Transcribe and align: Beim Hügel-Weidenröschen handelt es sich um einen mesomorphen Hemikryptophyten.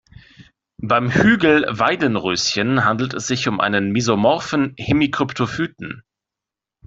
Beim 0.81 1.11
Hügel-Weidenröschen 1.11 2.85
handelt 2.85 3.13
es 3.13 3.27
sich 3.27 3.47
um 3.47 3.59
einen 3.59 3.91
mesomorphen 3.91 4.73
Hemikryptophyten. 4.79 6.01